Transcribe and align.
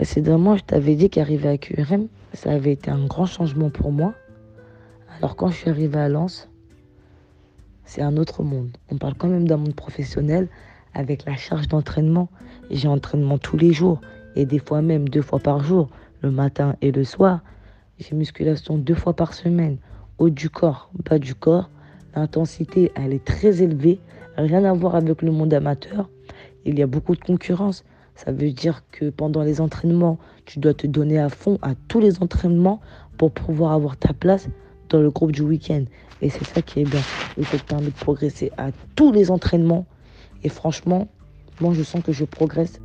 Précédemment, 0.00 0.56
je 0.56 0.64
t'avais 0.64 0.94
dit 0.94 1.10
qu'arriver 1.10 1.50
à 1.50 1.58
QRM, 1.58 2.08
ça 2.32 2.52
avait 2.52 2.72
été 2.72 2.90
un 2.90 3.04
grand 3.04 3.26
changement 3.26 3.68
pour 3.68 3.92
moi. 3.92 4.14
Alors 5.18 5.36
quand 5.36 5.48
je 5.48 5.56
suis 5.56 5.68
arrivé 5.68 5.98
à 5.98 6.08
Lens, 6.08 6.48
c'est 7.84 8.00
un 8.00 8.16
autre 8.16 8.42
monde. 8.42 8.74
On 8.90 8.96
parle 8.96 9.12
quand 9.12 9.28
même 9.28 9.46
d'un 9.46 9.58
monde 9.58 9.74
professionnel 9.74 10.48
avec 10.94 11.26
la 11.26 11.36
charge 11.36 11.68
d'entraînement. 11.68 12.30
J'ai 12.70 12.88
entraînement 12.88 13.36
tous 13.36 13.58
les 13.58 13.74
jours 13.74 14.00
et 14.36 14.46
des 14.46 14.58
fois 14.58 14.80
même 14.80 15.06
deux 15.06 15.20
fois 15.20 15.38
par 15.38 15.62
jour, 15.62 15.90
le 16.22 16.30
matin 16.30 16.76
et 16.80 16.92
le 16.92 17.04
soir. 17.04 17.42
J'ai 17.98 18.16
musculation 18.16 18.78
deux 18.78 18.94
fois 18.94 19.12
par 19.12 19.34
semaine, 19.34 19.76
haut 20.16 20.30
du 20.30 20.48
corps, 20.48 20.90
bas 21.10 21.18
du 21.18 21.34
corps. 21.34 21.68
L'intensité, 22.16 22.90
elle 22.94 23.12
est 23.12 23.26
très 23.26 23.62
élevée, 23.62 24.00
rien 24.38 24.64
à 24.64 24.72
voir 24.72 24.94
avec 24.94 25.20
le 25.20 25.30
monde 25.30 25.52
amateur. 25.52 26.08
Il 26.64 26.78
y 26.78 26.82
a 26.82 26.86
beaucoup 26.86 27.14
de 27.14 27.20
concurrence. 27.20 27.84
Ça 28.22 28.32
veut 28.32 28.50
dire 28.50 28.82
que 28.92 29.08
pendant 29.08 29.42
les 29.42 29.62
entraînements, 29.62 30.18
tu 30.44 30.58
dois 30.58 30.74
te 30.74 30.86
donner 30.86 31.18
à 31.18 31.30
fond 31.30 31.58
à 31.62 31.74
tous 31.88 32.00
les 32.00 32.22
entraînements 32.22 32.82
pour 33.16 33.32
pouvoir 33.32 33.72
avoir 33.72 33.96
ta 33.96 34.12
place 34.12 34.46
dans 34.90 35.00
le 35.00 35.10
groupe 35.10 35.32
du 35.32 35.40
week-end. 35.40 35.84
Et 36.20 36.28
c'est 36.28 36.44
ça 36.44 36.60
qui 36.60 36.80
est 36.80 36.84
bien. 36.84 37.00
Ça 37.42 37.56
te 37.56 37.64
permet 37.64 37.86
de 37.86 37.92
progresser 37.92 38.52
à 38.58 38.72
tous 38.94 39.10
les 39.10 39.30
entraînements. 39.30 39.86
Et 40.44 40.50
franchement, 40.50 41.08
moi, 41.62 41.72
je 41.72 41.82
sens 41.82 42.02
que 42.02 42.12
je 42.12 42.26
progresse 42.26 42.78